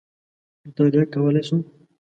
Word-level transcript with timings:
مطالعه 0.65 1.05
کولای 1.13 1.41
شو. 1.47 1.57